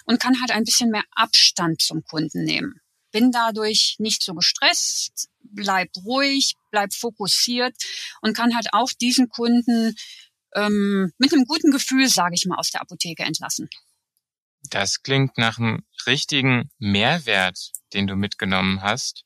und 0.06 0.20
kann 0.20 0.40
halt 0.40 0.52
ein 0.52 0.66
bisschen 0.66 0.92
mehr 0.92 1.04
Abstand 1.16 1.82
zum 1.82 2.04
Kunden 2.04 2.44
nehmen. 2.44 2.80
Bin 3.12 3.32
dadurch 3.32 3.96
nicht 3.98 4.24
so 4.24 4.36
gestresst, 4.36 5.30
bleib 5.40 5.90
ruhig, 6.06 6.54
bleib 6.70 6.94
fokussiert 6.94 7.76
und 8.22 8.38
kann 8.38 8.54
halt 8.54 8.68
auch 8.72 8.92
diesen 8.92 9.30
Kunden 9.30 9.96
ähm, 10.54 11.12
mit 11.18 11.34
einem 11.34 11.46
guten 11.46 11.72
Gefühl, 11.72 12.08
sage 12.08 12.36
ich 12.36 12.46
mal, 12.46 12.60
aus 12.60 12.70
der 12.70 12.82
Apotheke 12.82 13.24
entlassen. 13.24 13.68
Das 14.64 15.02
klingt 15.02 15.38
nach 15.38 15.58
einem 15.58 15.84
richtigen 16.06 16.70
Mehrwert, 16.78 17.72
den 17.94 18.08
du 18.08 18.16
mitgenommen 18.16 18.82
hast, 18.82 19.24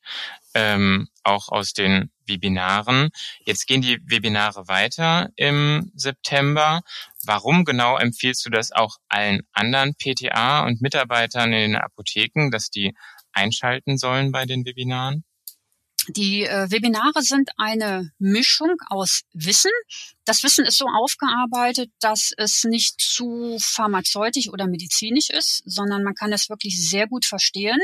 ähm, 0.54 1.08
auch 1.22 1.48
aus 1.48 1.72
den 1.72 2.10
Webinaren. 2.26 3.10
Jetzt 3.44 3.66
gehen 3.66 3.82
die 3.82 3.98
Webinare 4.04 4.68
weiter 4.68 5.30
im 5.36 5.90
September. 5.94 6.82
Warum 7.24 7.64
genau 7.64 7.98
empfiehlst 7.98 8.46
du 8.46 8.50
das 8.50 8.72
auch 8.72 8.96
allen 9.08 9.42
anderen 9.52 9.94
PTA 9.96 10.64
und 10.64 10.80
Mitarbeitern 10.80 11.52
in 11.52 11.72
den 11.72 11.76
Apotheken, 11.76 12.50
dass 12.50 12.70
die 12.70 12.94
einschalten 13.32 13.98
sollen 13.98 14.32
bei 14.32 14.46
den 14.46 14.64
Webinaren? 14.64 15.24
Die 16.08 16.44
äh, 16.44 16.70
Webinare 16.70 17.22
sind 17.22 17.50
eine 17.56 18.12
Mischung 18.18 18.76
aus 18.88 19.22
Wissen. 19.32 19.70
Das 20.24 20.42
Wissen 20.42 20.64
ist 20.64 20.78
so 20.78 20.86
aufgearbeitet, 20.86 21.90
dass 22.00 22.32
es 22.36 22.64
nicht 22.64 23.00
zu 23.00 23.56
pharmazeutisch 23.60 24.48
oder 24.48 24.66
medizinisch 24.66 25.30
ist, 25.30 25.62
sondern 25.64 26.02
man 26.02 26.14
kann 26.14 26.32
es 26.32 26.50
wirklich 26.50 26.88
sehr 26.88 27.06
gut 27.06 27.24
verstehen. 27.24 27.78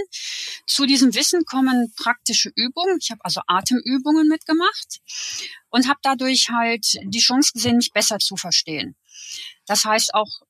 Zu 0.67 0.87
diesem 0.87 1.15
Wissen 1.15 1.45
kommen 1.45 1.93
praktische 1.97 2.51
Übungen. 2.55 2.99
Ich 3.01 3.11
habe 3.11 3.25
also 3.25 3.41
Atemübungen 3.47 4.29
mitgemacht 4.29 5.01
und 5.71 5.89
habe 5.89 6.01
dadurch 6.03 6.51
halt 6.51 6.99
die 7.05 7.21
Chance 7.21 7.53
gesehen, 7.55 7.77
mich 7.77 7.93
besser 7.93 8.19
zu 8.19 8.37
verstehen. 8.37 8.97
Das 9.67 9.85
heißt 9.85 10.15
auch 10.15 10.41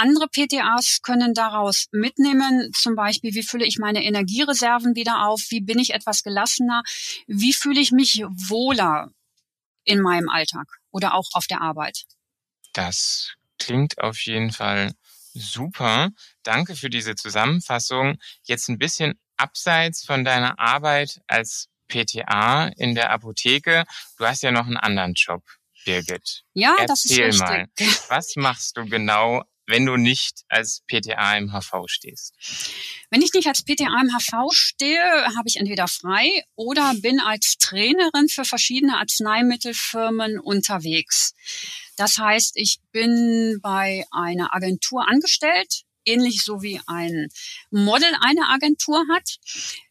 andere 0.00 0.28
PTAs 0.28 1.00
können 1.02 1.34
daraus 1.34 1.86
mitnehmen, 1.92 2.70
zum 2.72 2.94
Beispiel, 2.94 3.34
wie 3.34 3.42
fülle 3.42 3.66
ich 3.66 3.78
meine 3.78 4.04
Energiereserven 4.04 4.94
wieder 4.96 5.26
auf, 5.26 5.40
wie 5.50 5.60
bin 5.60 5.78
ich 5.78 5.94
etwas 5.94 6.22
gelassener, 6.22 6.82
wie 7.26 7.52
fühle 7.52 7.80
ich 7.80 7.92
mich 7.92 8.24
wohler 8.28 9.10
in 9.84 10.00
meinem 10.00 10.28
Alltag 10.28 10.66
oder 10.90 11.14
auch 11.14 11.28
auf 11.32 11.46
der 11.46 11.60
Arbeit. 11.60 12.04
Das 12.72 13.34
klingt 13.58 13.98
auf 13.98 14.20
jeden 14.20 14.52
Fall 14.52 14.92
super. 15.34 16.10
Danke 16.42 16.76
für 16.76 16.90
diese 16.90 17.14
Zusammenfassung. 17.14 18.18
Jetzt 18.44 18.68
ein 18.68 18.78
bisschen 18.78 19.18
abseits 19.36 20.04
von 20.04 20.24
deiner 20.24 20.58
Arbeit 20.58 21.20
als 21.26 21.68
PTA 21.88 22.68
in 22.76 22.94
der 22.94 23.10
Apotheke. 23.10 23.84
Du 24.16 24.26
hast 24.26 24.42
ja 24.42 24.50
noch 24.50 24.66
einen 24.66 24.76
anderen 24.76 25.14
Job. 25.14 25.42
Birgit. 25.84 26.42
Ja, 26.52 26.72
Erzähl 26.78 26.86
das 26.86 27.04
ist 27.04 27.18
richtig. 27.18 27.40
mal, 27.40 27.66
was 28.08 28.36
machst 28.36 28.76
du 28.76 28.84
genau 28.84 29.42
wenn 29.70 29.86
du 29.86 29.96
nicht 29.96 30.42
als 30.48 30.82
PTA 30.86 31.38
im 31.38 31.52
HV 31.52 31.86
stehst? 31.86 32.34
Wenn 33.10 33.22
ich 33.22 33.32
nicht 33.32 33.48
als 33.48 33.62
PTA 33.62 34.00
im 34.02 34.10
HV 34.10 34.52
stehe, 34.52 35.00
habe 35.36 35.48
ich 35.48 35.56
entweder 35.56 35.88
frei 35.88 36.28
oder 36.54 36.92
bin 37.00 37.20
als 37.20 37.56
Trainerin 37.58 38.28
für 38.28 38.44
verschiedene 38.44 38.98
Arzneimittelfirmen 38.98 40.38
unterwegs. 40.38 41.34
Das 41.96 42.18
heißt, 42.18 42.52
ich 42.56 42.80
bin 42.92 43.58
bei 43.62 44.04
einer 44.10 44.54
Agentur 44.54 45.08
angestellt, 45.08 45.82
ähnlich 46.04 46.42
so 46.42 46.62
wie 46.62 46.80
ein 46.86 47.28
Model 47.70 48.12
eine 48.20 48.48
Agentur 48.48 49.04
hat. 49.12 49.36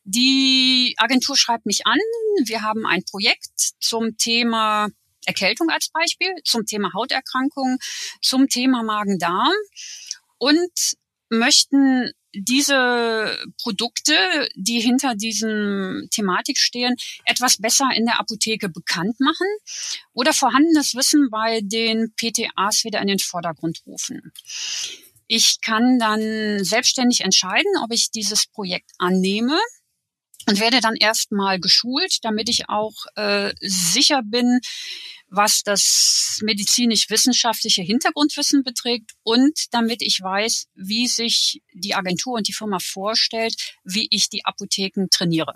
Die 0.04 0.96
Agentur 0.98 1.38
schreibt 1.38 1.66
mich 1.66 1.86
an. 1.86 2.00
Wir 2.44 2.62
haben 2.62 2.86
ein 2.86 3.04
Projekt 3.04 3.74
zum 3.80 4.18
Thema 4.18 4.90
Erkältung 5.30 5.70
als 5.70 5.90
Beispiel, 5.90 6.34
zum 6.44 6.66
Thema 6.66 6.92
Hauterkrankungen, 6.94 7.78
zum 8.22 8.48
Thema 8.48 8.84
Magen-Darm 8.84 9.54
und 10.38 10.72
möchten 11.30 12.12
diese 12.34 13.40
Produkte, 13.62 14.14
die 14.56 14.80
hinter 14.80 15.16
diesem 15.16 16.08
Thematik 16.12 16.58
stehen, 16.58 16.96
etwas 17.26 17.58
besser 17.58 17.90
in 17.96 18.06
der 18.06 18.20
Apotheke 18.20 18.70
bekannt 18.70 19.20
machen 19.20 19.48
oder 20.14 20.34
vorhandenes 20.34 20.96
Wissen 20.96 21.30
bei 21.32 21.62
den 21.64 22.14
PTAs 22.16 22.84
wieder 22.84 23.02
in 23.02 23.08
den 23.08 23.20
Vordergrund 23.20 23.82
rufen. 23.86 24.32
Ich 25.28 25.62
kann 25.62 26.00
dann 26.00 26.64
selbstständig 26.64 27.22
entscheiden, 27.22 27.72
ob 27.84 27.92
ich 27.92 28.12
dieses 28.12 28.48
Projekt 28.48 28.92
annehme 28.98 29.60
und 30.48 30.60
werde 30.60 30.82
dann 30.82 30.96
erstmal 30.96 31.60
geschult, 31.60 32.18
damit 32.24 32.50
ich 32.50 32.70
auch 32.70 32.94
äh, 33.16 33.54
sicher 33.62 34.22
bin, 34.24 34.60
was 35.30 35.64
das 35.64 36.40
medizinisch-wissenschaftliche 36.42 37.82
Hintergrundwissen 37.82 38.64
beträgt 38.64 39.12
und 39.24 39.58
damit 39.72 40.02
ich 40.02 40.20
weiß, 40.22 40.68
wie 40.76 41.08
sich 41.08 41.62
die 41.74 41.96
Agentur 41.96 42.38
und 42.38 42.48
die 42.48 42.54
Firma 42.54 42.80
vorstellt, 42.80 43.76
wie 43.84 44.08
ich 44.10 44.30
die 44.30 44.46
Apotheken 44.46 45.08
trainiere. 45.10 45.54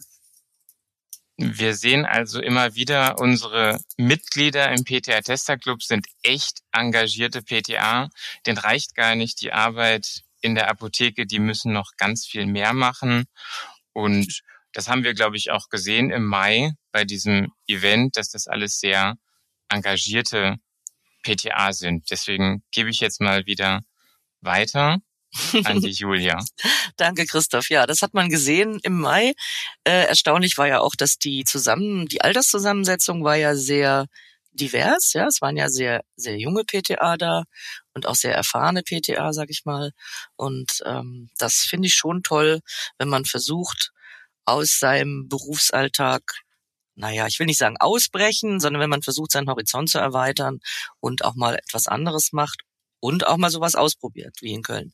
Wir 1.37 1.75
sehen 1.75 2.05
also 2.05 2.39
immer 2.39 2.75
wieder, 2.75 3.19
unsere 3.19 3.79
Mitglieder 3.97 4.71
im 4.71 4.83
PTA 4.83 5.21
Tester 5.21 5.57
Club 5.57 5.81
sind 5.81 6.05
echt 6.21 6.59
engagierte 6.71 7.41
PTA. 7.41 8.09
Den 8.45 8.57
reicht 8.57 8.93
gar 8.93 9.15
nicht 9.15 9.41
die 9.41 9.51
Arbeit 9.51 10.21
in 10.41 10.53
der 10.53 10.69
Apotheke, 10.69 11.25
die 11.25 11.39
müssen 11.39 11.73
noch 11.73 11.93
ganz 11.97 12.27
viel 12.27 12.45
mehr 12.45 12.73
machen. 12.73 13.25
Und 13.93 14.41
das 14.73 14.87
haben 14.87 15.03
wir, 15.03 15.13
glaube 15.13 15.37
ich, 15.37 15.49
auch 15.49 15.69
gesehen 15.69 16.11
im 16.11 16.25
Mai 16.25 16.73
bei 16.91 17.03
diesem 17.03 17.51
Event, 17.67 18.17
dass 18.17 18.29
das 18.29 18.47
alles 18.47 18.79
sehr 18.79 19.15
engagierte 19.73 20.57
PTA 21.23 21.73
sind. 21.73 22.09
Deswegen 22.11 22.63
gebe 22.71 22.89
ich 22.89 22.99
jetzt 22.99 23.21
mal 23.21 23.45
wieder 23.45 23.81
weiter 24.41 24.99
an 25.63 25.81
die 25.81 25.91
Julia. 25.91 26.43
Danke, 26.97 27.25
Christoph. 27.25 27.69
Ja, 27.69 27.87
das 27.87 28.01
hat 28.01 28.13
man 28.13 28.29
gesehen 28.29 28.79
im 28.83 28.99
Mai. 28.99 29.33
Äh, 29.83 30.05
erstaunlich 30.07 30.57
war 30.57 30.67
ja 30.67 30.79
auch, 30.79 30.95
dass 30.95 31.17
die 31.17 31.43
zusammen, 31.43 32.07
die 32.07 32.21
Alterszusammensetzung 32.21 33.23
war 33.23 33.35
ja 33.35 33.55
sehr 33.55 34.07
divers. 34.51 35.13
Ja, 35.13 35.27
es 35.27 35.41
waren 35.41 35.57
ja 35.57 35.69
sehr, 35.69 36.03
sehr 36.15 36.37
junge 36.37 36.63
PTA 36.63 37.17
da 37.17 37.43
und 37.93 38.05
auch 38.05 38.15
sehr 38.15 38.35
erfahrene 38.35 38.83
PTA, 38.83 39.33
sag 39.33 39.49
ich 39.49 39.65
mal. 39.65 39.91
Und 40.35 40.83
ähm, 40.85 41.29
das 41.37 41.65
finde 41.67 41.87
ich 41.87 41.95
schon 41.95 42.23
toll, 42.23 42.59
wenn 42.97 43.09
man 43.09 43.25
versucht, 43.25 43.91
aus 44.45 44.77
seinem 44.79 45.27
Berufsalltag 45.29 46.42
naja, 46.95 47.27
ich 47.27 47.39
will 47.39 47.47
nicht 47.47 47.57
sagen 47.59 47.77
ausbrechen, 47.79 48.59
sondern 48.59 48.81
wenn 48.81 48.89
man 48.89 49.01
versucht, 49.01 49.31
seinen 49.31 49.49
Horizont 49.49 49.89
zu 49.89 49.97
erweitern 49.99 50.59
und 50.99 51.25
auch 51.25 51.35
mal 51.35 51.55
etwas 51.55 51.87
anderes 51.87 52.33
macht 52.33 52.61
und 53.03 53.27
auch 53.27 53.35
mal 53.35 53.49
sowas 53.49 53.75
ausprobiert, 53.75 54.37
wie 54.39 54.53
in 54.53 54.61
Köln. 54.61 54.93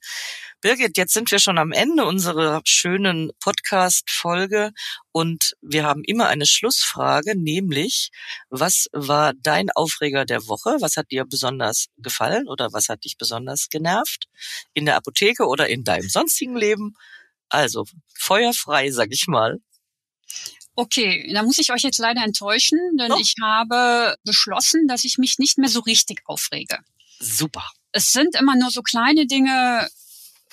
Birgit, 0.62 0.98
jetzt 0.98 1.14
sind 1.14 1.30
wir 1.30 1.38
schon 1.38 1.60
am 1.60 1.72
Ende 1.72 2.06
unserer 2.06 2.62
schönen 2.66 3.32
Podcast-Folge 3.40 4.72
und 5.12 5.54
wir 5.62 5.84
haben 5.84 6.04
immer 6.04 6.28
eine 6.28 6.48
Schlussfrage, 6.48 7.38
nämlich, 7.38 8.10
was 8.50 8.88
war 8.94 9.34
dein 9.36 9.70
Aufreger 9.70 10.26
der 10.26 10.48
Woche? 10.48 10.78
Was 10.80 10.98
hat 10.98 11.12
dir 11.12 11.24
besonders 11.26 11.86
gefallen 11.98 12.48
oder 12.48 12.74
was 12.74 12.90
hat 12.90 13.04
dich 13.04 13.16
besonders 13.16 13.70
genervt? 13.70 14.26
In 14.74 14.86
der 14.86 14.96
Apotheke 14.96 15.46
oder 15.46 15.70
in 15.70 15.84
deinem 15.84 16.10
sonstigen 16.10 16.58
Leben? 16.58 16.96
Also, 17.50 17.86
feuerfrei, 18.16 18.90
sag 18.90 19.10
ich 19.12 19.28
mal. 19.28 19.60
Okay, 20.80 21.30
da 21.34 21.44
muss 21.44 21.58
ich 21.58 21.74
euch 21.74 21.82
jetzt 21.82 21.98
leider 22.00 22.24
enttäuschen, 22.24 22.80
denn 22.98 23.12
Oh. 23.12 23.18
ich 23.20 23.34
habe 23.42 24.16
beschlossen, 24.24 24.88
dass 24.88 25.04
ich 25.04 25.18
mich 25.18 25.38
nicht 25.38 25.58
mehr 25.58 25.68
so 25.68 25.82
richtig 25.82 26.22
aufrege. 26.24 26.78
Super. 27.20 27.66
Es 27.92 28.14
sind 28.14 28.34
immer 28.40 28.56
nur 28.56 28.72
so 28.72 28.82
kleine 28.82 29.28
Dinge, 29.28 29.90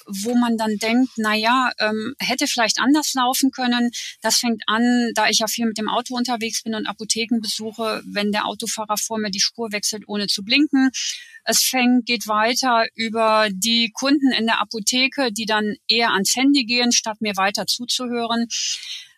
wo 0.09 0.35
man 0.35 0.57
dann 0.57 0.79
denkt, 0.79 1.13
na 1.17 1.35
ja, 1.35 1.71
ähm, 1.79 2.17
hätte 2.19 2.49
vielleicht 2.49 2.81
anders 2.81 3.15
laufen 3.15 3.53
können. 3.53 3.93
Das 4.21 4.39
fängt 4.39 4.63
an, 4.67 5.13
da 5.15 5.29
ich 5.29 5.39
ja 5.39 5.47
viel 5.47 5.67
mit 5.67 5.79
dem 5.79 5.89
Auto 5.89 6.17
unterwegs 6.17 6.65
bin 6.65 6.75
und 6.75 6.87
Apotheken 6.89 7.41
besuche, 7.41 8.03
wenn 8.05 8.33
der 8.33 8.47
Autofahrer 8.47 8.97
vor 8.97 9.19
mir 9.19 9.31
die 9.31 9.39
Spur 9.41 9.71
wechselt, 9.71 10.05
ohne 10.09 10.27
zu 10.27 10.43
blinken. 10.43 10.91
Es 11.45 11.63
fängt, 11.63 12.05
geht 12.05 12.27
weiter 12.27 12.87
über 12.97 13.47
die 13.53 13.93
Kunden 13.93 14.33
in 14.33 14.47
der 14.47 14.61
Apotheke, 14.61 15.31
die 15.31 15.47
dann 15.47 15.77
eher 15.87 16.11
ans 16.15 16.35
Handy 16.35 16.65
gehen, 16.65 16.91
statt 16.91 17.21
mir 17.21 17.37
weiter 17.37 17.67
zuzuhören. 17.69 18.49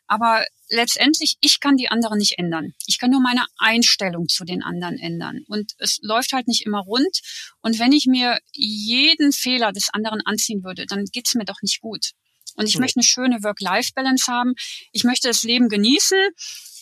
Aber 0.08 0.44
letztendlich, 0.70 1.36
ich 1.40 1.60
kann 1.60 1.76
die 1.76 1.88
anderen 1.88 2.18
nicht 2.18 2.38
ändern. 2.38 2.74
Ich 2.86 2.98
kann 2.98 3.10
nur 3.10 3.20
meine 3.20 3.44
Einstellung 3.58 4.26
zu 4.28 4.44
den 4.44 4.62
anderen 4.62 4.98
ändern. 4.98 5.44
Und 5.46 5.72
es 5.78 5.98
läuft 6.02 6.32
halt 6.32 6.48
nicht 6.48 6.66
immer 6.66 6.80
rund. 6.80 7.20
Und 7.60 7.78
wenn 7.78 7.92
ich 7.92 8.06
mir 8.06 8.38
jeden 8.52 9.32
Fehler 9.32 9.70
des 9.72 9.90
anderen 9.92 10.20
anziehen 10.24 10.64
würde, 10.64 10.86
dann 10.86 11.04
geht's 11.04 11.34
mir 11.34 11.44
doch 11.44 11.62
nicht 11.62 11.80
gut. 11.80 12.12
Und 12.56 12.68
ich 12.68 12.74
mhm. 12.74 12.80
möchte 12.80 12.96
eine 12.96 13.04
schöne 13.04 13.42
Work-Life-Balance 13.42 14.32
haben. 14.32 14.54
Ich 14.92 15.04
möchte 15.04 15.28
das 15.28 15.42
Leben 15.42 15.68
genießen. 15.68 16.18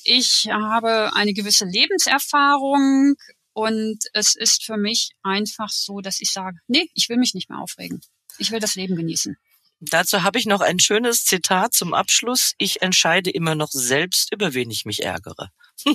Ich 0.04 0.49
habe 0.50 1.11
eine 1.14 1.35
gewisse 1.35 1.64
Lebenserfahrung 1.64 3.16
und 3.52 3.99
es 4.12 4.37
ist 4.37 4.64
für 4.64 4.76
mich 4.76 5.11
einfach 5.23 5.71
so, 5.71 6.00
dass 6.00 6.21
ich 6.21 6.30
sage, 6.30 6.59
nee, 6.68 6.88
ich 6.95 7.09
will 7.09 7.16
mich 7.16 7.35
nicht 7.35 7.50
mehr 7.50 7.59
aufregen. 7.59 8.00
Ich 8.38 8.52
will 8.52 8.61
das 8.61 8.76
Leben 8.76 8.95
genießen. 8.95 9.37
Dazu 9.80 10.23
habe 10.23 10.38
ich 10.38 10.47
noch 10.47 10.61
ein 10.62 10.78
schönes 10.78 11.25
Zitat 11.25 11.75
zum 11.75 11.92
Abschluss. 11.92 12.52
Ich 12.59 12.83
entscheide 12.83 13.30
immer 13.30 13.54
noch 13.54 13.71
selbst, 13.71 14.33
über 14.33 14.54
wen 14.54 14.71
ich 14.71 14.85
mich 14.85 15.02
ärgere. 15.02 15.50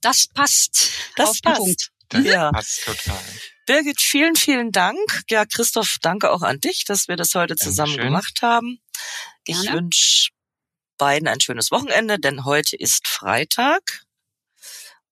das 0.00 0.26
passt. 0.28 0.90
Das 1.16 1.30
auf 1.30 1.42
passt. 1.42 1.58
Den 1.58 1.64
Punkt. 1.64 1.90
Das 2.10 2.24
ja. 2.24 2.52
passt 2.52 2.84
total. 2.84 3.22
Birgit, 3.66 4.00
vielen, 4.00 4.36
vielen 4.36 4.72
Dank. 4.72 5.22
Ja, 5.30 5.46
Christoph, 5.46 5.96
danke 6.02 6.30
auch 6.30 6.42
an 6.42 6.60
dich, 6.60 6.84
dass 6.84 7.08
wir 7.08 7.16
das 7.16 7.34
heute 7.34 7.56
zusammen 7.56 7.92
Dankeschön. 7.92 8.12
gemacht 8.12 8.42
haben. 8.42 8.78
Ich 9.46 9.72
wünsche 9.72 10.30
beiden 10.98 11.28
ein 11.28 11.40
schönes 11.40 11.70
Wochenende, 11.70 12.18
denn 12.18 12.44
heute 12.44 12.76
ist 12.76 13.08
Freitag 13.08 14.04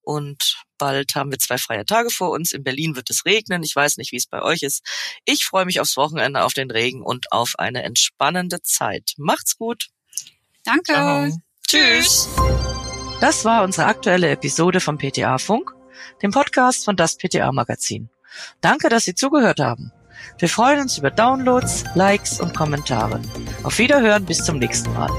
und 0.01 0.62
bald 0.77 1.15
haben 1.15 1.31
wir 1.31 1.39
zwei 1.39 1.57
freie 1.57 1.85
Tage 1.85 2.09
vor 2.09 2.31
uns. 2.31 2.51
In 2.51 2.63
Berlin 2.63 2.95
wird 2.95 3.09
es 3.09 3.25
regnen. 3.25 3.63
Ich 3.63 3.75
weiß 3.75 3.97
nicht, 3.97 4.11
wie 4.11 4.17
es 4.17 4.27
bei 4.27 4.41
euch 4.41 4.63
ist. 4.63 4.83
Ich 5.25 5.45
freue 5.45 5.65
mich 5.65 5.79
aufs 5.79 5.97
Wochenende, 5.97 6.43
auf 6.43 6.53
den 6.53 6.71
Regen 6.71 7.01
und 7.01 7.31
auf 7.31 7.53
eine 7.57 7.83
entspannende 7.83 8.61
Zeit. 8.61 9.13
Macht's 9.17 9.57
gut. 9.57 9.87
Danke. 10.63 10.93
Ciao. 10.93 11.29
Tschüss. 11.67 12.29
Das 13.19 13.45
war 13.45 13.63
unsere 13.63 13.87
aktuelle 13.87 14.29
Episode 14.29 14.79
vom 14.79 14.97
PTA 14.97 15.37
Funk, 15.37 15.71
dem 16.21 16.31
Podcast 16.31 16.85
von 16.85 16.95
das 16.95 17.17
PTA 17.17 17.51
Magazin. 17.51 18.09
Danke, 18.61 18.89
dass 18.89 19.05
Sie 19.05 19.15
zugehört 19.15 19.59
haben. 19.59 19.91
Wir 20.39 20.49
freuen 20.49 20.81
uns 20.81 20.97
über 20.97 21.11
Downloads, 21.11 21.83
Likes 21.95 22.39
und 22.39 22.55
Kommentare. 22.55 23.21
Auf 23.63 23.77
Wiederhören 23.77 24.25
bis 24.25 24.43
zum 24.43 24.57
nächsten 24.57 24.93
Mal. 24.93 25.09